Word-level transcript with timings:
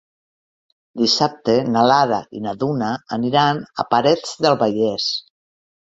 Dissabte 1.01 1.57
na 1.75 1.83
Lara 1.91 2.19
i 2.39 2.43
na 2.45 2.55
Duna 2.63 2.89
aniran 3.21 3.61
a 3.85 3.89
Parets 3.93 4.37
del 4.47 4.59
Vallès. 4.65 5.07